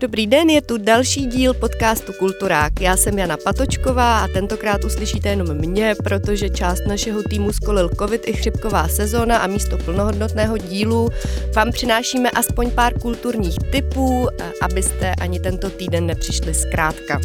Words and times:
Dobrý 0.00 0.26
den, 0.26 0.50
je 0.50 0.62
tu 0.62 0.78
další 0.78 1.26
díl 1.26 1.54
podcastu 1.54 2.12
Kulturák. 2.12 2.80
Já 2.80 2.96
jsem 2.96 3.18
Jana 3.18 3.36
Patočková 3.44 4.18
a 4.18 4.28
tentokrát 4.28 4.84
uslyšíte 4.84 5.28
jenom 5.28 5.54
mě, 5.54 5.94
protože 6.04 6.50
část 6.50 6.80
našeho 6.86 7.22
týmu 7.22 7.52
skolil 7.52 7.90
covid 7.98 8.28
i 8.28 8.32
chřipková 8.32 8.88
sezóna 8.88 9.38
a 9.38 9.46
místo 9.46 9.78
plnohodnotného 9.78 10.58
dílu 10.58 11.08
vám 11.54 11.72
přinášíme 11.72 12.30
aspoň 12.30 12.70
pár 12.70 12.98
kulturních 13.00 13.56
typů, 13.72 14.28
abyste 14.62 15.14
ani 15.14 15.40
tento 15.40 15.70
týden 15.70 16.06
nepřišli 16.06 16.54
zkrátka. 16.54 17.20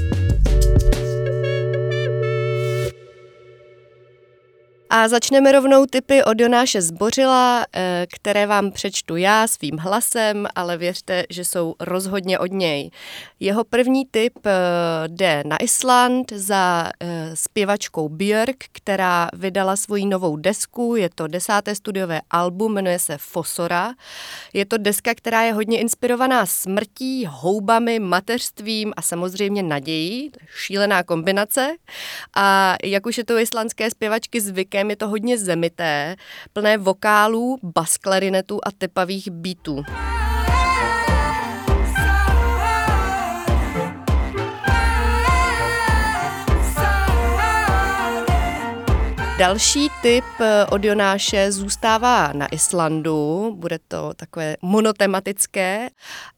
A 4.96 5.08
začneme 5.08 5.52
rovnou 5.52 5.86
typy 5.86 6.24
od 6.24 6.40
Jonáše 6.40 6.82
Zbořila, 6.82 7.66
eh, 7.76 8.06
které 8.16 8.48
vám 8.48 8.72
přečtu 8.72 9.16
já 9.16 9.48
svým 9.48 9.78
hlasem, 9.78 10.48
ale 10.56 10.78
věřte, 10.78 11.24
že 11.30 11.46
jsou 11.46 11.76
rozhodně 11.80 12.40
od 12.40 12.52
něj. 12.52 12.90
Jeho 13.40 13.64
první 13.64 14.06
tip 14.12 14.34
eh, 14.46 14.52
jde 15.08 15.44
na 15.46 15.58
Island 15.58 16.32
za 16.32 16.92
eh, 17.00 17.32
zpěvačkou 17.34 18.10
Björk, 18.10 18.66
která 18.72 19.30
vydala 19.34 19.76
svoji 19.76 20.06
novou 20.06 20.38
desku. 20.38 20.96
Je 20.96 21.10
to 21.16 21.28
desáté 21.28 21.76
studiové 21.76 22.22
album, 22.30 22.74
jmenuje 22.74 23.00
se 23.00 23.18
Fosora. 23.18 23.94
Je 24.54 24.66
to 24.66 24.78
deska, 24.78 25.16
která 25.16 25.42
je 25.42 25.54
hodně 25.54 25.80
inspirovaná 25.80 26.46
smrtí, 26.46 27.26
houbami, 27.30 28.00
mateřstvím 28.00 28.94
a 28.98 29.02
samozřejmě 29.02 29.64
nadějí. 29.64 30.32
Šílená 30.56 31.04
kombinace. 31.04 31.76
A 32.36 32.76
jak 32.84 33.06
už 33.06 33.18
je 33.18 33.26
to 33.26 33.38
islandské 33.38 33.90
zpěvačky 33.90 34.42
zvykem, 34.42 34.83
je 34.90 34.96
to 34.96 35.08
hodně 35.08 35.38
zemité, 35.38 36.16
plné 36.54 36.78
vokálů, 36.78 37.58
bas 37.64 37.98
klarinetů 37.98 38.60
a 38.64 38.72
tepavých 38.78 39.32
beatů. 39.32 39.84
Další 49.44 49.90
typ 50.02 50.24
eh, 50.40 50.66
od 50.66 50.84
Jonáše 50.84 51.52
zůstává 51.52 52.34
na 52.34 52.48
Islandu, 52.48 53.52
bude 53.56 53.80
to 53.88 54.14
takové 54.16 54.58
monotematické. 54.62 55.90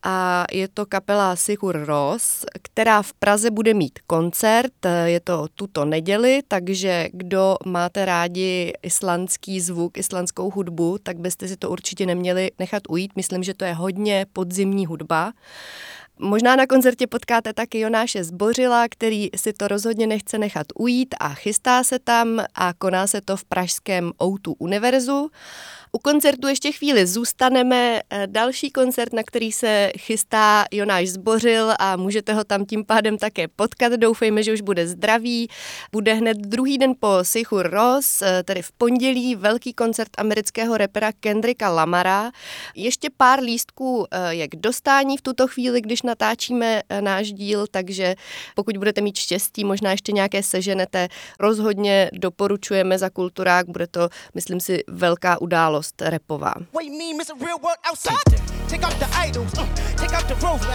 A 0.03 0.45
je 0.51 0.67
to 0.67 0.85
kapela 0.85 1.35
Sigur 1.35 1.85
Ros, 1.85 2.45
která 2.61 3.01
v 3.01 3.13
Praze 3.13 3.51
bude 3.51 3.73
mít 3.73 3.99
koncert, 4.07 4.85
eh, 4.85 5.09
je 5.09 5.19
to 5.19 5.47
tuto 5.55 5.85
neděli, 5.85 6.41
takže 6.47 7.09
kdo 7.13 7.55
máte 7.65 8.05
rádi 8.05 8.73
islandský 8.81 9.61
zvuk, 9.61 9.97
islandskou 9.97 10.51
hudbu, 10.51 10.97
tak 11.03 11.19
byste 11.19 11.47
si 11.47 11.57
to 11.57 11.69
určitě 11.69 12.05
neměli 12.05 12.51
nechat 12.59 12.83
ujít, 12.89 13.11
myslím, 13.15 13.43
že 13.43 13.53
to 13.53 13.65
je 13.65 13.73
hodně 13.73 14.25
podzimní 14.33 14.85
hudba. 14.85 15.33
Možná 16.19 16.55
na 16.55 16.67
koncertě 16.67 17.07
potkáte 17.07 17.53
taky 17.53 17.79
Jonáše 17.79 18.23
Zbořila, 18.23 18.87
který 18.89 19.29
si 19.35 19.53
to 19.53 19.67
rozhodně 19.67 20.07
nechce 20.07 20.37
nechat 20.37 20.67
ujít 20.75 21.15
a 21.19 21.29
chystá 21.29 21.83
se 21.83 21.99
tam 21.99 22.43
a 22.55 22.73
koná 22.73 23.07
se 23.07 23.21
to 23.21 23.37
v 23.37 23.45
pražském 23.45 24.11
Outu 24.23 24.55
Univerzu. 24.59 25.29
U 25.91 25.97
koncertu 25.97 26.47
ještě 26.47 26.71
chvíli 26.71 27.07
zůstaneme. 27.07 28.01
Další 28.25 28.71
koncert, 28.71 29.13
na 29.13 29.23
který 29.23 29.51
se 29.51 29.91
chystá 29.97 30.65
Jonáš 30.71 31.09
Zbořil 31.09 31.73
a 31.79 31.95
můžete 31.95 32.33
ho 32.33 32.43
tam 32.43 32.65
tím 32.65 32.85
pádem 32.85 33.17
také 33.17 33.47
potkat. 33.47 33.93
Doufejme, 33.93 34.43
že 34.43 34.53
už 34.53 34.61
bude 34.61 34.87
zdravý. 34.87 35.47
Bude 35.91 36.13
hned 36.13 36.37
druhý 36.37 36.77
den 36.77 36.93
po 36.99 37.07
Sichur 37.21 37.69
Ross, 37.69 38.23
tedy 38.45 38.61
v 38.61 38.71
pondělí, 38.71 39.35
velký 39.35 39.73
koncert 39.73 40.09
amerického 40.17 40.77
repera 40.77 41.11
Kendricka 41.19 41.69
Lamara. 41.69 42.31
Ještě 42.75 43.09
pár 43.17 43.39
lístků 43.39 44.05
eh, 44.11 44.33
je 44.35 44.47
k 44.47 44.55
dostání 44.55 45.17
v 45.17 45.21
tuto 45.21 45.47
chvíli, 45.47 45.81
když 45.81 46.01
natáčíme 46.05 46.81
náš 46.99 47.31
díl, 47.31 47.67
takže 47.71 48.15
pokud 48.55 48.77
budete 48.77 49.01
mít 49.01 49.17
štěstí, 49.17 49.63
možná 49.63 49.91
ještě 49.91 50.11
nějaké 50.11 50.43
seženete, 50.43 51.07
rozhodně 51.39 52.09
doporučujeme 52.13 52.97
za 52.97 53.09
kulturák, 53.09 53.69
bude 53.69 53.87
to, 53.87 54.09
myslím 54.33 54.59
si, 54.59 54.83
velká 54.87 55.41
událost 55.41 56.01
událost 58.75 58.99
repová. 60.29 60.65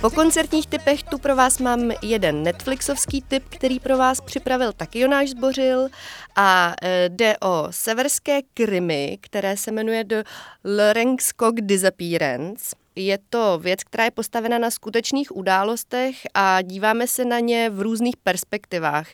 Po 0.00 0.10
koncertních 0.10 0.66
typech 0.66 1.02
tu 1.02 1.18
pro 1.18 1.36
vás 1.36 1.58
mám 1.58 1.90
jeden 2.02 2.42
Netflixovský 2.42 3.22
typ, 3.22 3.44
který 3.48 3.80
pro 3.80 3.98
vás 3.98 4.20
připravil 4.20 4.72
taky 4.72 5.00
Jonáš 5.00 5.30
Zbořil 5.30 5.88
a 6.36 6.74
e, 6.82 7.08
jde 7.08 7.36
o 7.38 7.66
severské 7.70 8.40
krymy, 8.54 9.18
které 9.20 9.56
se 9.56 9.72
jmenuje 9.72 10.04
The 10.04 10.22
Lorengskog 10.64 11.54
Disappearance. 11.60 12.76
Je 12.98 13.18
to 13.30 13.58
věc, 13.58 13.84
která 13.84 14.04
je 14.04 14.10
postavena 14.10 14.58
na 14.58 14.70
skutečných 14.70 15.36
událostech 15.36 16.16
a 16.34 16.62
díváme 16.62 17.06
se 17.06 17.24
na 17.24 17.40
ně 17.40 17.70
v 17.70 17.80
různých 17.80 18.16
perspektivách. 18.16 19.08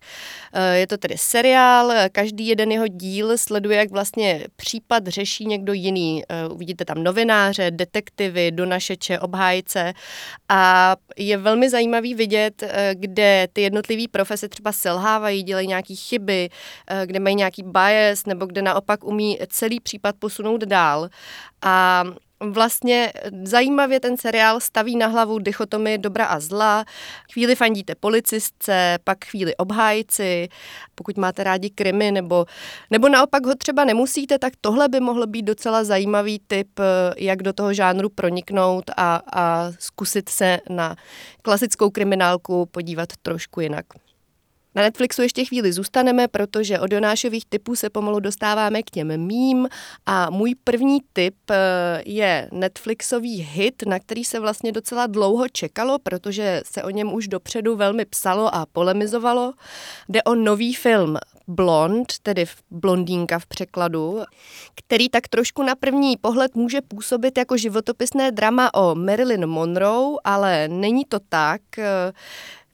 Eh, 0.53 0.77
je 0.77 0.87
to 0.87 0.97
tedy 0.97 1.19
seriál, 1.19 1.93
každý 2.13 2.47
jeden 2.47 2.73
jeho 2.73 2.89
díl 2.89 3.39
sleduje, 3.39 3.79
jak 3.79 3.91
vlastně 3.91 4.47
případ 4.57 5.07
řeší 5.07 5.47
někdo 5.47 5.73
jiný. 5.73 6.23
Eh, 6.29 6.49
uvidíte 6.49 6.85
tam 6.85 7.03
novináře, 7.03 7.71
detektivy, 7.71 8.51
donašeče, 8.51 9.19
obhájce 9.19 9.93
a 10.49 10.97
je 11.17 11.37
velmi 11.37 11.71
zajímavý 11.71 12.15
vidět, 12.15 12.63
eh, 12.63 12.95
kde 12.95 13.49
ty 13.53 13.61
jednotlivé 13.61 14.03
profese 14.11 14.49
třeba 14.49 14.73
selhávají, 14.73 15.43
dělají 15.43 15.69
nějaké 15.69 15.95
chyby, 15.95 16.49
kde 17.05 17.21
mají 17.21 17.37
nějaký 17.37 17.63
bias 17.63 18.27
nebo 18.27 18.47
kde 18.47 18.63
naopak 18.63 19.05
umí 19.05 19.39
celý 19.49 19.81
případ 19.81 20.17
posunout 20.19 20.61
dál. 20.61 21.09
A 21.63 22.05
vlastně 22.41 23.13
zajímavě 23.43 24.01
ten 24.01 24.17
seriál 24.17 24.61
staví 24.61 24.97
na 24.97 25.07
hlavu 25.07 25.39
dichotomy 25.39 25.99
dobra 25.99 26.25
a 26.25 26.41
zla. 26.41 26.85
Chvíli 27.33 27.55
fandíte 27.55 27.95
policistce, 27.95 28.99
pak 29.05 29.25
chvíli 29.25 29.57
obhájci. 29.57 30.49
Pokud 30.95 31.17
máte 31.17 31.45
rádi 31.45 31.71
krimi 31.71 32.13
nebo, 32.13 32.47
nebo 32.91 33.09
naopak 33.09 33.47
ho 33.47 33.55
třeba 33.55 33.85
nemusíte, 33.85 34.39
tak 34.39 34.53
tohle 34.61 34.89
by 34.89 35.01
mohl 35.01 35.27
být 35.27 35.43
docela 35.43 35.85
zajímavý 35.85 36.41
tip, 36.47 36.81
jak 37.17 37.43
do 37.43 37.53
toho 37.53 37.75
žánru 37.75 38.09
proniknout 38.09 38.91
a, 38.97 39.21
a 39.33 39.73
zkusit 39.79 40.29
se 40.29 40.59
na 40.71 40.97
klasickou 41.43 41.91
kriminálku 41.91 42.67
podívat 42.67 43.09
trošku 43.23 43.61
jinak. 43.61 43.87
Na 44.75 44.83
Netflixu 44.83 45.23
ještě 45.23 45.45
chvíli 45.45 45.73
zůstaneme, 45.73 46.29
protože 46.29 46.81
od 46.81 46.93
Jonášových 46.93 47.45
typů 47.49 47.77
se 47.77 47.91
pomalu 47.91 48.21
dostáváme 48.21 48.83
k 48.83 48.91
těm 48.91 49.27
mím 49.27 49.69
a 50.07 50.31
můj 50.31 50.55
první 50.65 50.99
tip 51.13 51.35
eh, 51.51 52.03
je 52.07 52.49
Netflixový 52.53 53.41
hit, 53.43 53.83
na 53.87 53.99
který 53.99 54.25
se 54.25 54.41
vlastně 54.41 54.73
docela 54.73 55.07
dlouho 55.07 55.49
čekalo, 55.49 55.99
protože 55.99 56.63
se 56.65 56.83
o 56.83 56.91
něm 56.91 57.13
už 57.13 57.29
dopředu 57.29 57.77
velmi 57.77 58.05
psalo 58.05 58.55
a 58.55 58.67
polemizovalo. 58.73 59.53
Jde 60.09 60.23
o 60.23 60.35
nový 60.35 60.75
film 60.75 61.17
Blond, 61.49 62.13
tedy 62.23 62.45
blondýnka 62.71 63.39
v 63.39 63.47
překladu, 63.47 64.23
který 64.75 65.09
tak 65.09 65.29
trošku 65.29 65.63
na 65.63 65.75
první 65.75 66.17
pohled 66.17 66.55
může 66.55 66.81
působit 66.81 67.39
jako 67.39 67.57
životopisné 67.57 68.33
drama 68.33 68.75
o 68.75 68.95
Marilyn 68.95 69.47
Monroe, 69.47 70.17
ale 70.25 70.69
není 70.69 71.05
to 71.05 71.19
tak. 71.29 71.61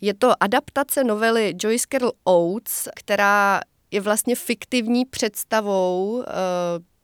Je 0.01 0.15
to 0.15 0.43
adaptace 0.43 1.05
novely 1.05 1.55
Joyce 1.63 1.87
Carol 1.93 2.13
Oates, 2.25 2.89
která 2.97 3.61
je 3.91 4.01
vlastně 4.01 4.37
fiktivní 4.37 5.05
představou 5.05 6.11
uh, 6.11 6.25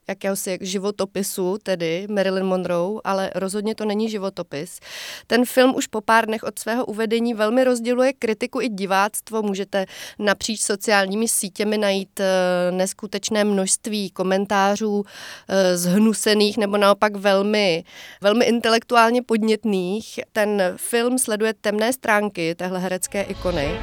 jakéhosi 0.09 0.59
životopisu, 0.61 1.59
tedy 1.63 2.07
Marilyn 2.11 2.45
Monroe, 2.45 3.01
ale 3.05 3.31
rozhodně 3.35 3.75
to 3.75 3.85
není 3.85 4.11
životopis. 4.11 4.81
Ten 5.27 5.45
film 5.45 5.75
už 5.75 5.87
po 5.87 6.01
pár 6.01 6.27
dnech 6.27 6.43
od 6.43 6.59
svého 6.59 6.85
uvedení 6.87 7.35
velmi 7.35 7.65
rozděluje 7.65 8.13
kritiku 8.13 8.61
i 8.61 8.69
diváctvo. 8.69 9.43
Můžete 9.43 9.87
napříč 10.19 10.61
sociálními 10.61 11.29
sítěmi 11.29 11.79
najít 11.79 12.21
eh, 12.21 12.27
neskutečné 12.71 13.45
množství 13.45 14.11
komentářů 14.11 15.05
eh, 15.49 15.77
zhnusených 15.77 16.57
nebo 16.59 16.77
naopak 16.77 17.17
velmi, 17.17 17.85
velmi 18.21 18.45
intelektuálně 18.45 19.23
podnětných. 19.23 20.21
Ten 20.33 20.63
film 20.77 21.19
sleduje 21.19 21.55
temné 21.61 21.93
stránky 21.93 22.55
téhle 22.55 22.79
herecké 22.79 23.23
ikony. 23.23 23.79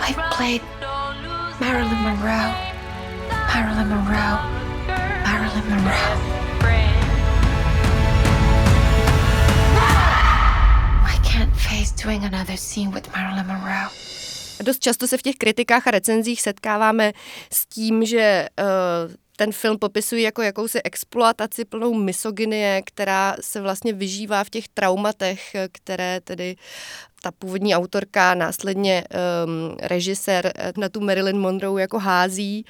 I 0.00 0.14
played 0.36 0.62
Marilyn 1.60 1.98
Monroe. 1.98 2.69
Dost 14.62 14.78
často 14.78 15.06
se 15.06 15.18
v 15.18 15.22
těch 15.22 15.36
kritikách 15.36 15.86
a 15.86 15.90
recenzích 15.90 16.42
setkáváme 16.42 17.12
s 17.52 17.66
tím, 17.66 18.04
že 18.04 18.48
uh, 18.58 19.14
ten 19.36 19.52
film 19.52 19.78
popisují 19.78 20.22
jako 20.22 20.42
jakousi 20.42 20.82
exploataci 20.82 21.64
plnou 21.64 21.94
misogynie, 21.94 22.82
která 22.86 23.36
se 23.40 23.60
vlastně 23.60 23.92
vyžívá 23.92 24.44
v 24.44 24.50
těch 24.50 24.68
traumatech, 24.68 25.56
které 25.72 26.20
tedy 26.20 26.56
ta 27.22 27.30
původní 27.32 27.74
autorka, 27.74 28.34
následně 28.34 29.04
um, 29.44 29.76
režisér 29.82 30.52
na 30.76 30.88
tu 30.88 31.00
Marilyn 31.00 31.38
Monroe 31.38 31.80
jako 31.80 31.98
hází. 31.98 32.64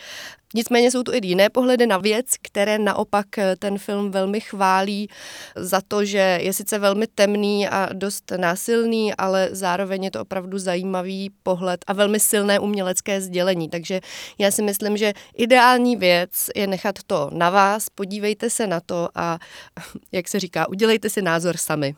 Nicméně 0.55 0.91
jsou 0.91 1.03
tu 1.03 1.13
i 1.13 1.27
jiné 1.27 1.51
pohledy 1.51 1.87
na 1.87 1.99
věc, 1.99 2.27
které 2.43 2.79
naopak 2.79 3.27
ten 3.59 3.79
film 3.79 4.11
velmi 4.11 4.41
chválí 4.41 5.09
za 5.57 5.81
to, 5.89 6.05
že 6.05 6.39
je 6.43 6.53
sice 6.53 6.79
velmi 6.79 7.07
temný 7.07 7.69
a 7.69 7.89
dost 7.93 8.33
násilný, 8.37 9.15
ale 9.15 9.49
zároveň 9.53 10.05
je 10.05 10.11
to 10.11 10.21
opravdu 10.21 10.59
zajímavý 10.59 11.31
pohled 11.43 11.85
a 11.87 11.93
velmi 11.93 12.21
silné 12.21 12.59
umělecké 12.59 13.21
sdělení. 13.21 13.69
Takže 13.69 14.01
já 14.39 14.51
si 14.51 14.63
myslím, 14.63 14.97
že 14.97 15.13
ideální 15.37 15.97
věc 15.97 16.51
je 16.57 16.67
nechat 16.67 16.99
to 17.07 17.31
na 17.33 17.51
vás, 17.51 17.89
podívejte 17.91 18.51
se 18.51 18.67
na 18.67 18.81
to 18.81 19.09
a, 19.15 19.39
jak 20.13 20.29
se 20.29 20.41
říká, 20.41 20.69
udělejte 20.69 21.11
si 21.11 21.23
názor 21.23 21.57
sami. 21.57 21.95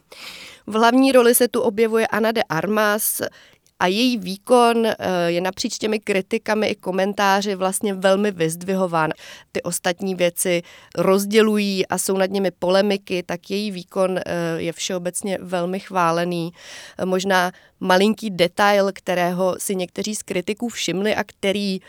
V 0.66 0.74
hlavní 0.74 1.12
roli 1.12 1.34
se 1.34 1.48
tu 1.48 1.60
objevuje 1.60 2.06
Ana 2.06 2.32
de 2.32 2.42
Armas, 2.42 3.22
a 3.82 3.86
její 3.86 4.18
výkon 4.18 4.86
eh, 4.86 4.94
je 5.26 5.40
napříč 5.40 5.78
těmi 5.78 6.00
kritikami 6.00 6.66
i 6.66 6.74
komentáři 6.74 7.54
vlastně 7.54 7.94
velmi 7.94 8.30
vyzdvihován. 8.30 9.10
Ty 9.52 9.62
ostatní 9.62 10.14
věci 10.14 10.62
rozdělují 10.98 11.86
a 11.86 11.98
jsou 11.98 12.16
nad 12.16 12.30
nimi 12.30 12.50
polemiky, 12.50 13.22
tak 13.22 13.50
její 13.50 13.70
výkon 13.70 14.18
eh, 14.18 14.22
je 14.56 14.72
všeobecně 14.72 15.38
velmi 15.40 15.80
chválený. 15.80 16.52
Možná 17.04 17.52
malinký 17.82 18.30
detail, 18.30 18.90
kterého 18.94 19.56
si 19.58 19.76
někteří 19.76 20.14
z 20.14 20.22
kritiků 20.22 20.68
všimli 20.68 21.14
a 21.14 21.24
který 21.24 21.80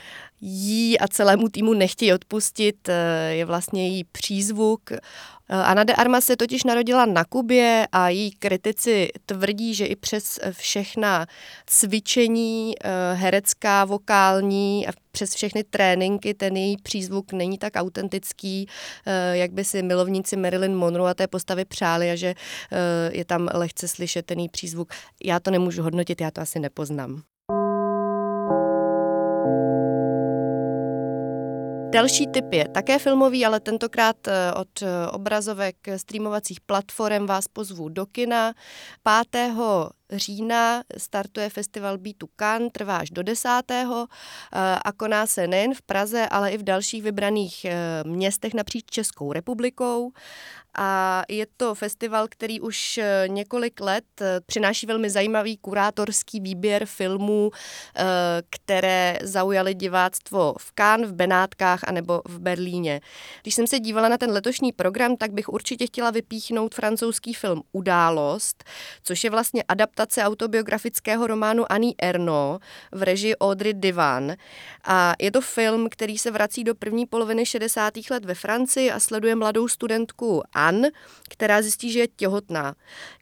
jí 0.41 0.99
a 0.99 1.07
celému 1.07 1.49
týmu 1.49 1.73
nechtějí 1.73 2.13
odpustit, 2.13 2.89
eh, 2.89 3.29
je 3.33 3.45
vlastně 3.45 3.87
její 3.87 4.03
přízvuk. 4.03 4.91
Eh, 4.91 4.99
Ana 5.49 5.83
de 5.83 5.93
Armas 5.93 6.25
se 6.25 6.37
totiž 6.37 6.63
narodila 6.63 7.05
na 7.05 7.23
Kubě 7.25 7.87
a 7.91 8.09
její 8.09 8.31
kritici 8.31 9.09
tvrdí, 9.25 9.73
že 9.73 9.85
i 9.85 9.95
přes 9.95 10.39
všechna 10.51 11.25
cvičení 11.65 12.75
eh, 12.83 13.13
herecká, 13.13 13.85
vokální 13.85 14.87
a 14.87 14.91
přes 15.13 15.35
všechny 15.35 15.63
tréninky 15.63 16.33
ten 16.33 16.57
její 16.57 16.77
přízvuk 16.77 17.33
není 17.33 17.57
tak 17.57 17.73
autentický, 17.75 18.67
jak 19.31 19.51
by 19.51 19.63
si 19.63 19.83
milovníci 19.83 20.37
Marilyn 20.37 20.75
Monroe 20.75 21.11
a 21.11 21.13
té 21.13 21.27
postavy 21.27 21.65
přáli 21.65 22.11
a 22.11 22.15
že 22.15 22.35
je 23.11 23.25
tam 23.25 23.49
lehce 23.53 23.87
slyšet 23.87 24.25
ten 24.25 24.39
její 24.39 24.49
přízvuk. 24.49 24.93
Já 25.23 25.39
to 25.39 25.51
nemůžu 25.51 25.83
hodnotit, 25.83 26.21
já 26.21 26.31
to 26.31 26.41
asi 26.41 26.59
nepoznám. 26.59 27.23
Další 31.93 32.27
typ 32.27 32.53
je 32.53 32.67
také 32.67 32.99
filmový, 32.99 33.45
ale 33.45 33.59
tentokrát 33.59 34.27
eh, 34.27 34.53
od 34.53 34.81
eh, 34.81 35.07
obrazovek 35.11 35.75
streamovacích 35.97 36.61
platform 36.61 37.25
vás 37.25 37.47
pozvu 37.47 37.89
do 37.89 38.05
kina. 38.05 38.53
5 39.31 39.53
října 40.13 40.83
startuje 40.97 41.49
festival 41.49 41.97
Beatu 41.97 42.29
Can, 42.39 42.69
trvá 42.69 42.97
až 42.97 43.09
do 43.09 43.23
10. 43.23 43.49
Eh, 43.71 44.05
a 44.85 44.91
koná 44.91 45.27
se 45.27 45.47
nejen 45.47 45.73
v 45.73 45.81
Praze, 45.81 46.27
ale 46.29 46.51
i 46.51 46.57
v 46.57 46.63
dalších 46.63 47.03
vybraných 47.03 47.65
městech 48.03 48.53
napříč 48.53 48.85
Českou 48.89 49.33
republikou 49.33 50.11
a 50.77 51.23
je 51.29 51.47
to 51.57 51.75
festival, 51.75 52.27
který 52.29 52.61
už 52.61 52.97
eh, 52.97 53.25
několik 53.27 53.79
let 53.79 54.03
eh, 54.21 54.41
přináší 54.45 54.85
velmi 54.85 55.09
zajímavý 55.09 55.57
kurátorský 55.57 56.39
výběr 56.39 56.85
filmů, 56.85 57.51
eh, 57.95 58.03
které 58.49 59.17
zaujaly 59.21 59.73
diváctvo 59.73 60.55
v 60.59 60.71
Cannes, 60.75 61.09
v 61.09 61.13
Benátkách 61.13 61.79
anebo 61.87 62.21
v 62.25 62.39
Berlíně. 62.39 63.01
Když 63.41 63.55
jsem 63.55 63.67
se 63.67 63.79
dívala 63.79 64.09
na 64.09 64.17
ten 64.17 64.31
letošní 64.31 64.71
program, 64.71 65.17
tak 65.17 65.31
bych 65.31 65.49
určitě 65.49 65.87
chtěla 65.87 66.11
vypíchnout 66.11 66.75
francouzský 66.75 67.33
film 67.33 67.61
Událost, 67.71 68.63
což 69.03 69.23
je 69.23 69.29
vlastně 69.29 69.63
adaptace 69.67 70.02
autobiografického 70.21 71.27
románu 71.27 71.71
Annie 71.71 71.93
Erno 72.01 72.59
v 72.91 73.03
režii 73.03 73.35
Audrey 73.35 73.73
Divan. 73.73 74.35
A 74.83 75.13
je 75.19 75.31
to 75.31 75.41
film, 75.41 75.89
který 75.89 76.17
se 76.17 76.31
vrací 76.31 76.63
do 76.63 76.75
první 76.75 77.05
poloviny 77.05 77.45
60. 77.45 77.93
let 78.09 78.25
ve 78.25 78.35
Francii 78.35 78.91
a 78.91 78.99
sleduje 78.99 79.35
mladou 79.35 79.67
studentku 79.67 80.43
Anne, 80.53 80.91
která 81.29 81.61
zjistí, 81.61 81.91
že 81.91 81.99
je 81.99 82.07
těhotná. 82.07 82.75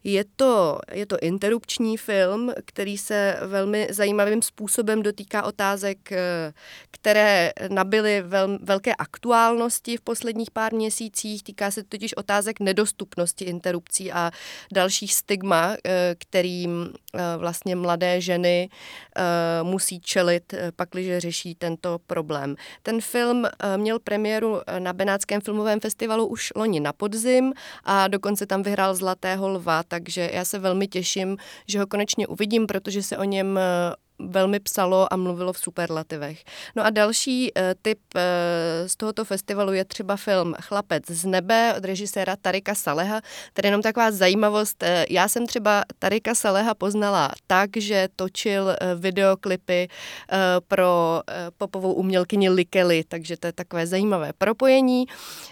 Je 0.04 0.24
to, 0.36 0.78
je 0.92 1.06
to 1.06 1.18
interrupční 1.18 1.96
film, 1.96 2.52
který 2.64 2.98
se 2.98 3.36
velmi 3.46 3.88
zajímavým 3.90 4.42
způsobem 4.42 5.02
dotýká 5.02 5.42
otázek, 5.42 6.12
eh, 6.12 6.52
které 6.90 7.52
nabyly 7.68 8.22
vel, 8.22 8.58
velké 8.62 8.94
aktuálnosti 8.94 9.96
v 9.96 10.00
posledních 10.00 10.50
pár 10.50 10.74
měsících. 10.74 11.42
Týká 11.42 11.70
se 11.70 11.82
totiž 11.82 12.16
otázek 12.16 12.60
nedostupnosti 12.60 13.44
interrupcí 13.44 14.12
a 14.12 14.30
dalších 14.72 15.14
stigma, 15.14 15.76
eh, 15.84 16.14
kterým 16.72 16.94
eh, 17.14 17.36
vlastně 17.38 17.76
mladé 17.76 18.20
ženy 18.20 18.68
musí 19.62 20.00
čelit, 20.00 20.54
pakliže 20.76 21.20
řeší 21.20 21.54
tento 21.54 21.98
problém. 22.06 22.56
Ten 22.82 23.00
film 23.00 23.46
měl 23.76 23.98
premiéru 23.98 24.60
na 24.78 24.92
Benátském 24.92 25.40
filmovém 25.40 25.80
festivalu 25.80 26.26
už 26.26 26.52
loni 26.56 26.80
na 26.80 26.92
podzim 26.92 27.52
a 27.84 28.08
dokonce 28.08 28.46
tam 28.46 28.62
vyhrál 28.62 28.94
Zlatého 28.94 29.48
lva, 29.48 29.82
takže 29.82 30.30
já 30.32 30.44
se 30.44 30.58
velmi 30.58 30.88
těším, 30.88 31.36
že 31.68 31.78
ho 31.80 31.86
konečně 31.86 32.26
uvidím, 32.26 32.66
protože 32.66 33.02
se 33.02 33.18
o 33.18 33.24
něm 33.24 33.58
velmi 34.28 34.60
psalo 34.60 35.12
a 35.12 35.16
mluvilo 35.16 35.52
v 35.52 35.58
superlativech. 35.58 36.44
No 36.76 36.84
a 36.84 36.90
další 36.90 37.52
uh, 37.52 37.62
typ 37.82 37.98
uh, 38.14 38.20
z 38.86 38.96
tohoto 38.96 39.24
festivalu 39.24 39.72
je 39.72 39.84
třeba 39.84 40.16
film 40.16 40.54
Chlapec 40.60 41.10
z 41.10 41.24
nebe 41.24 41.74
od 41.76 41.84
režiséra 41.84 42.36
Tarika 42.36 42.74
Saleha. 42.74 43.20
Tady 43.52 43.68
jenom 43.68 43.82
taková 43.82 44.10
zajímavost. 44.10 44.82
Uh, 44.82 44.88
já 45.10 45.28
jsem 45.28 45.46
třeba 45.46 45.84
Tarika 45.98 46.34
Saleha 46.34 46.74
poznala 46.74 47.32
tak, 47.46 47.70
že 47.76 48.08
točil 48.16 48.76
videoklipy 48.96 49.88
pro 50.68 51.22
popovou 51.58 51.92
umělkyni 51.92 52.48
Likely, 52.48 53.04
takže 53.08 53.36
to 53.36 53.46
je 53.46 53.52
takové 53.52 53.86
zajímavé 53.86 54.32
propojení. 54.38 55.06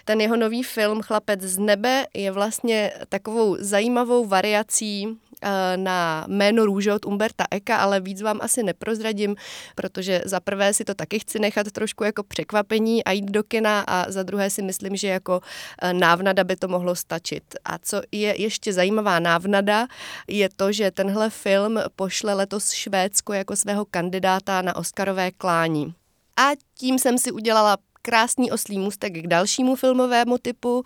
Ten 0.04 0.20
jeho 0.20 0.36
nový 0.36 0.62
film 0.62 1.02
Chlapec 1.02 1.40
z 1.40 1.58
nebe 1.58 2.06
je 2.14 2.30
vlastně 2.30 2.92
takovou 3.08 3.56
zajímavou 3.60 4.26
variací 4.26 4.90
Eh, 4.90 5.29
na 5.76 6.24
jméno 6.28 6.66
růže 6.66 6.94
od 6.94 7.06
Umberta 7.06 7.44
Eka, 7.50 7.76
ale 7.76 8.00
víc 8.00 8.22
vám 8.22 8.38
asi 8.42 8.62
neprozradím, 8.62 9.36
protože 9.74 10.22
za 10.24 10.40
prvé 10.40 10.74
si 10.74 10.84
to 10.84 10.94
taky 10.94 11.18
chci 11.18 11.38
nechat 11.38 11.70
trošku 11.72 12.04
jako 12.04 12.22
překvapení 12.22 13.04
a 13.04 13.12
jít 13.12 13.30
do 13.30 13.42
kina 13.42 13.80
a 13.80 14.10
za 14.10 14.22
druhé 14.22 14.50
si 14.50 14.62
myslím, 14.62 14.96
že 14.96 15.08
jako 15.08 15.40
eh, 15.82 15.92
návnada 15.92 16.44
by 16.44 16.56
to 16.56 16.68
mohlo 16.68 16.94
stačit. 16.94 17.44
A 17.64 17.78
co 17.78 18.02
je 18.12 18.42
ještě 18.42 18.72
zajímavá 18.72 19.18
návnada, 19.18 19.86
je 20.28 20.48
to, 20.56 20.72
že 20.72 20.90
tenhle 20.90 21.30
film 21.30 21.80
pošle 21.96 22.34
letos 22.34 22.70
Švédsko 22.70 23.32
jako 23.32 23.56
svého 23.56 23.84
kandidáta 23.84 24.62
na 24.62 24.76
Oscarové 24.76 25.30
klání. 25.30 25.94
A 26.36 26.50
tím 26.74 26.98
jsem 26.98 27.18
si 27.18 27.32
udělala 27.32 27.76
krásný 28.02 28.50
oslý 28.50 28.78
můstek 28.78 29.12
k 29.12 29.26
dalšímu 29.26 29.76
filmovému 29.76 30.38
typu, 30.38 30.82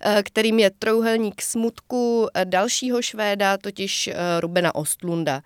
eh, 0.00 0.22
kterým 0.22 0.58
je 0.58 0.70
Trouhelník 0.70 1.42
smutku 1.42 2.28
eh, 2.34 2.44
dalšího 2.44 3.02
Švéda, 3.02 3.58
totiž 3.58 4.08
eh, 4.08 4.40
Rubena 4.40 4.74
Ostlunda. 4.74 5.42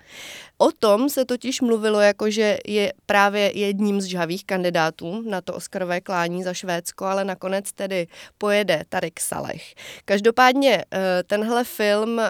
O 0.59 0.73
tom 0.73 1.09
se 1.09 1.25
totiž 1.25 1.61
mluvilo 1.61 2.01
jako, 2.01 2.31
že 2.31 2.59
je 2.67 2.93
právě 3.07 3.59
jedním 3.59 4.01
z 4.01 4.05
žhavých 4.05 4.45
kandidátů 4.45 5.23
na 5.31 5.41
to 5.41 5.55
Oscarové 5.55 6.01
klání 6.01 6.43
za 6.43 6.55
Švédsko, 6.55 7.05
ale 7.05 7.25
nakonec 7.25 7.73
tedy 7.73 8.07
pojede 8.39 8.85
Tarik 8.89 9.21
Saleh. 9.21 9.63
Každopádně 10.05 10.85
tenhle 11.27 11.65
film 11.65 12.21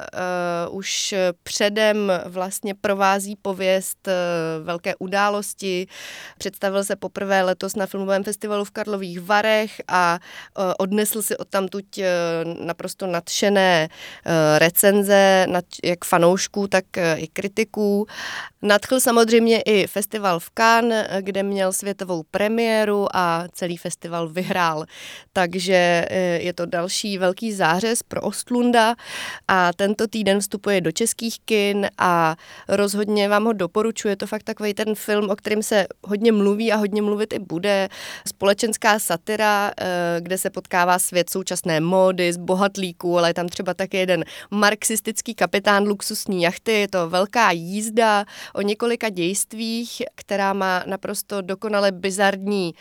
už 0.71 1.15
předem 1.43 2.13
vlastně 2.27 2.75
provází 2.75 3.37
pověst 3.37 4.09
velké 4.63 4.95
události. 4.99 5.87
Představil 6.39 6.85
se 6.85 6.97
poprvé 6.97 7.43
letos 7.43 7.77
na 7.77 7.87
filmovém 7.87 8.25
festivalu 8.25 8.65
v 8.65 8.71
Karlových 8.81 9.21
Varech 9.21 9.85
a 9.89 10.17
e, 10.17 10.75
odnesl 10.81 11.21
si 11.23 11.37
odtamtuť 11.37 11.99
e, 11.99 12.05
naprosto 12.65 13.05
nadšené 13.05 13.85
e, 13.85 13.89
recenze, 14.59 15.47
jak 15.85 16.05
fanoušků, 16.05 16.67
tak 16.67 16.85
i 17.17 17.29
kritiků. 17.29 18.07
Nadchl 18.63 19.01
samozřejmě 19.01 19.61
i 19.61 19.87
festival 19.87 20.41
v 20.41 20.51
Cannes, 20.55 21.07
kde 21.21 21.43
měl 21.43 21.73
světovou 21.73 22.23
premiéru 22.31 23.07
a 23.13 23.45
celý 23.53 23.77
festival 23.77 24.29
vyhrál. 24.29 24.85
Takže 25.33 26.07
je 26.41 26.53
to 26.53 26.67
další 26.67 27.19
velký 27.19 27.53
zářez 27.53 28.03
pro 28.03 28.21
Ostlunda 28.21 28.95
a 29.49 29.73
tento 29.73 30.07
týden 30.07 30.41
vstupuje 30.41 30.81
do 30.81 30.93
českých 30.93 31.41
kin 31.41 31.89
a 31.99 32.37
rozhodně 32.69 33.29
vám 33.29 33.45
ho 33.45 33.53
doporučuji. 33.53 34.09
Je 34.09 34.17
to 34.17 34.27
fakt 34.27 34.43
takový 34.43 34.75
ten 34.75 34.95
film, 34.95 35.31
o 35.31 35.37
kterém 35.37 35.63
se 35.63 35.87
hodně 36.05 36.33
mluví 36.33 36.73
a 36.73 36.77
hodně 36.77 37.03
mluvit 37.03 37.33
i 37.33 37.39
bude. 37.39 37.89
Společen 38.29 38.70
společenská 38.71 38.99
satira, 38.99 39.71
eh, 39.79 40.21
kde 40.21 40.39
se 40.39 40.51
potkává 40.51 40.99
svět 40.99 41.31
současné 41.31 41.81
módy, 41.81 42.33
z 42.33 42.37
bohatlíků, 42.37 43.19
ale 43.19 43.31
je 43.31 43.35
tam 43.35 43.49
třeba 43.49 43.75
také 43.75 43.99
jeden 43.99 44.25
marxistický 44.51 45.35
kapitán 45.35 45.89
luxusní 45.89 46.43
jachty. 46.43 46.73
Je 46.73 46.89
to 46.89 47.11
velká 47.11 47.51
jízda 47.51 48.25
o 48.55 48.63
několika 48.63 49.09
dějstvích, 49.09 50.03
která 50.15 50.53
má 50.53 50.83
naprosto 50.87 51.41
dokonale 51.41 51.93
bizarní, 51.93 52.75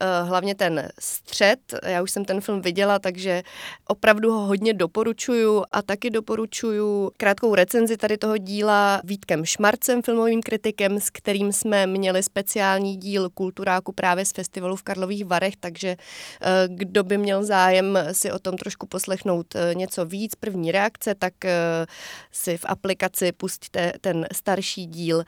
eh, 0.00 0.22
hlavně 0.22 0.54
ten 0.54 0.88
střed. 0.98 1.60
Já 1.86 2.02
už 2.02 2.10
jsem 2.10 2.24
ten 2.24 2.40
film 2.40 2.62
viděla, 2.62 2.98
takže 2.98 3.42
opravdu 3.88 4.32
ho 4.32 4.40
hodně 4.46 4.74
doporučuju 4.74 5.64
a 5.72 5.82
taky 5.82 6.10
doporučuju 6.10 7.10
krátkou 7.16 7.54
recenzi 7.54 7.96
tady 7.96 8.18
toho 8.18 8.38
díla 8.38 9.00
Vítkem 9.04 9.44
Šmarcem, 9.44 10.02
filmovým 10.02 10.42
kritikem, 10.42 11.00
s 11.00 11.10
kterým 11.10 11.52
jsme 11.52 11.86
měli 11.86 12.22
speciální 12.22 12.96
díl 12.96 13.30
Kulturáku 13.30 13.92
právě 13.92 14.24
z 14.24 14.32
festivalu 14.32 14.76
v 14.76 14.82
Karlových 14.82 15.24
Varech, 15.24 15.35
takže 15.60 15.88
eh, 15.88 16.68
kdo 16.68 17.04
by 17.04 17.18
měl 17.18 17.44
zájem 17.44 17.98
si 18.12 18.32
o 18.32 18.38
tom 18.38 18.56
trošku 18.56 18.86
poslechnout 18.86 19.46
eh, 19.54 19.74
něco 19.74 20.04
víc, 20.04 20.34
první 20.34 20.72
reakce, 20.72 21.14
tak 21.14 21.44
eh, 21.44 21.86
si 22.32 22.56
v 22.56 22.64
aplikaci 22.68 23.32
pustíte 23.32 23.92
ten 24.00 24.26
starší 24.32 24.86
díl. 24.86 25.24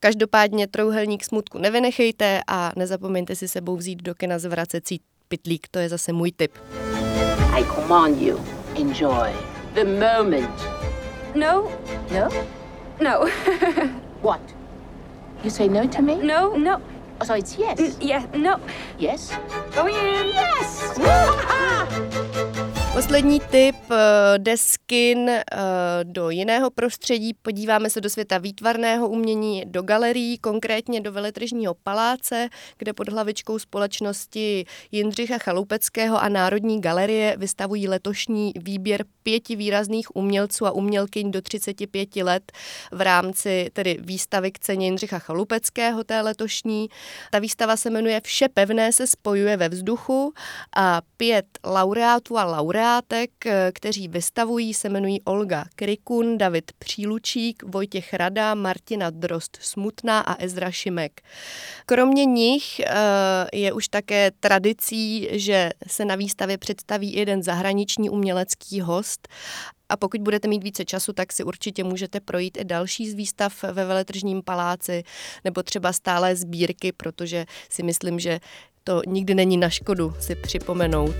Každopádně 0.00 0.66
trouhelník 0.66 1.24
smutku 1.24 1.58
nevynechejte 1.58 2.40
a 2.46 2.72
nezapomeňte 2.76 3.36
si 3.36 3.48
sebou 3.48 3.76
vzít 3.76 4.02
do 4.02 4.14
kina 4.14 4.38
zvracecí 4.38 5.00
pitlík, 5.28 5.68
to 5.70 5.78
je 5.78 5.88
zase 5.88 6.12
můj 6.12 6.32
tip. 6.32 6.58
I 7.52 7.64
command 7.64 8.22
you, 8.22 8.40
enjoy 8.80 9.30
the 9.74 9.84
moment. 9.84 10.60
No. 11.34 11.68
No? 12.12 12.28
No. 13.00 13.26
What? 14.22 14.40
You 15.44 15.50
say 15.50 15.68
no 15.68 15.88
to 15.88 16.02
me? 16.02 16.16
No, 16.22 16.56
no. 16.58 16.80
Oh, 17.20 17.24
so 17.26 17.34
it's 17.34 17.58
yes? 17.58 17.98
Yeah, 18.00 18.24
no. 18.34 18.58
Yes? 18.98 19.36
Going 19.74 19.94
in. 19.94 20.28
Yes! 20.28 20.96
Poslední 22.94 23.40
tip 23.40 23.76
eh, 23.90 24.38
deskin 24.38 25.28
eh, 25.28 25.44
do 26.02 26.30
jiného 26.30 26.70
prostředí. 26.70 27.34
Podíváme 27.34 27.90
se 27.90 28.00
do 28.00 28.10
světa 28.10 28.38
výtvarného 28.38 29.08
umění, 29.08 29.62
do 29.66 29.82
galerií, 29.82 30.38
konkrétně 30.38 31.00
do 31.00 31.12
Veletržního 31.12 31.74
paláce, 31.74 32.48
kde 32.78 32.92
pod 32.92 33.08
hlavičkou 33.08 33.58
společnosti 33.58 34.64
Jindřicha 34.92 35.38
Chalupeckého 35.38 36.22
a 36.22 36.28
Národní 36.28 36.80
galerie 36.80 37.36
vystavují 37.38 37.88
letošní 37.88 38.52
výběr 38.56 39.04
pěti 39.22 39.56
výrazných 39.56 40.16
umělců 40.16 40.66
a 40.66 40.70
umělkyň 40.70 41.30
do 41.30 41.42
35 41.42 42.16
let 42.16 42.52
v 42.92 43.00
rámci 43.00 43.70
tedy 43.72 43.98
výstavy 44.00 44.52
k 44.52 44.58
ceně 44.58 44.86
Jindřicha 44.86 45.18
Chalupeckého 45.18 46.04
té 46.04 46.20
letošní. 46.20 46.88
Ta 47.30 47.38
výstava 47.38 47.76
se 47.76 47.90
jmenuje 47.90 48.20
Vše 48.24 48.48
pevné 48.48 48.92
se 48.92 49.06
spojuje 49.06 49.56
ve 49.56 49.68
vzduchu 49.68 50.32
a 50.76 51.00
pět 51.16 51.46
laureátů 51.64 52.38
a 52.38 52.44
laureátek, 52.80 53.30
kteří 53.72 54.08
vystavují, 54.08 54.74
se 54.74 54.88
jmenují 54.88 55.22
Olga 55.22 55.64
Krikun, 55.76 56.38
David 56.38 56.72
Přílučík, 56.78 57.62
Vojtěch 57.62 58.14
Rada, 58.14 58.54
Martina 58.54 59.10
Drost 59.10 59.58
Smutná 59.60 60.20
a 60.20 60.42
Ezra 60.42 60.70
Šimek. 60.70 61.20
Kromě 61.86 62.24
nich 62.24 62.80
eh, 62.80 62.92
je 63.52 63.72
už 63.72 63.88
také 63.88 64.30
tradicí, 64.40 65.28
že 65.30 65.70
se 65.86 66.04
na 66.04 66.14
výstavě 66.14 66.58
představí 66.58 67.14
jeden 67.14 67.42
zahraniční 67.42 68.10
umělecký 68.10 68.80
host 68.80 69.28
a 69.88 69.96
pokud 69.96 70.20
budete 70.20 70.48
mít 70.48 70.62
více 70.62 70.84
času, 70.84 71.12
tak 71.12 71.32
si 71.32 71.44
určitě 71.44 71.84
můžete 71.84 72.20
projít 72.20 72.58
i 72.60 72.64
další 72.64 73.10
z 73.10 73.14
výstav 73.14 73.62
ve 73.62 73.84
Veletržním 73.84 74.42
paláci 74.42 75.02
nebo 75.44 75.62
třeba 75.62 75.92
stále 75.92 76.36
sbírky, 76.36 76.92
protože 76.92 77.46
si 77.68 77.82
myslím, 77.82 78.20
že 78.20 78.40
to 78.84 79.02
nikdy 79.06 79.34
není 79.34 79.56
na 79.56 79.70
škodu 79.70 80.14
si 80.20 80.34
připomenout. 80.34 81.14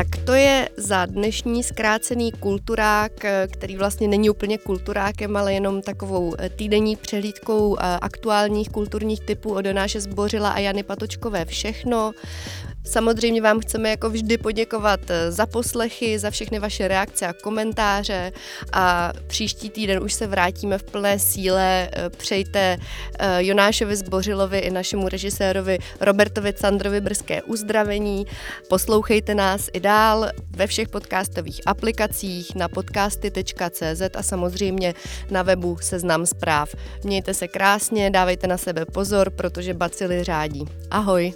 Tak 0.00 0.24
to 0.24 0.34
je 0.34 0.68
za 0.76 1.06
dnešní 1.06 1.62
zkrácený 1.62 2.32
kulturák, 2.32 3.12
který 3.52 3.76
vlastně 3.76 4.08
není 4.08 4.30
úplně 4.30 4.58
kulturákem, 4.58 5.36
ale 5.36 5.54
jenom 5.54 5.82
takovou 5.82 6.34
týdenní 6.56 6.96
přehlídkou 6.96 7.76
aktuálních 7.80 8.68
kulturních 8.68 9.20
typů 9.20 9.54
od 9.54 9.60
Donáše 9.60 10.00
Zbořila 10.00 10.50
a 10.50 10.58
Jany 10.58 10.82
Patočkové 10.82 11.44
všechno. 11.44 12.12
Samozřejmě 12.84 13.42
vám 13.42 13.60
chceme 13.60 13.90
jako 13.90 14.10
vždy 14.10 14.38
poděkovat 14.38 15.00
eh, 15.10 15.32
za 15.32 15.46
poslechy, 15.46 16.18
za 16.18 16.30
všechny 16.30 16.58
vaše 16.58 16.88
reakce 16.88 17.26
a 17.26 17.32
komentáře 17.32 18.32
a 18.72 19.12
příští 19.26 19.70
týden 19.70 20.02
už 20.02 20.12
se 20.12 20.26
vrátíme 20.26 20.78
v 20.78 20.82
plné 20.82 21.18
síle. 21.18 21.88
Eh, 21.92 22.10
přejte 22.10 22.78
eh, 23.18 23.44
Jonášovi 23.44 23.96
Zbořilovi 23.96 24.58
i 24.58 24.70
našemu 24.70 25.08
režisérovi 25.08 25.78
Robertovi 26.00 26.52
Candrovi 26.52 27.00
brzké 27.00 27.42
uzdravení. 27.42 28.26
Poslouchejte 28.68 29.34
nás 29.34 29.68
i 29.72 29.80
dál 29.80 30.30
ve 30.50 30.66
všech 30.66 30.88
podcastových 30.88 31.60
aplikacích 31.66 32.54
na 32.54 32.68
podcasty.cz 32.68 34.02
a 34.14 34.22
samozřejmě 34.22 34.94
na 35.30 35.42
webu 35.42 35.78
Seznam 35.80 36.26
zpráv. 36.26 36.74
Mějte 37.04 37.34
se 37.34 37.48
krásně, 37.48 38.10
dávejte 38.10 38.46
na 38.46 38.58
sebe 38.58 38.84
pozor, 38.84 39.30
protože 39.30 39.74
bacily 39.74 40.24
řádí. 40.24 40.64
Ahoj! 40.90 41.32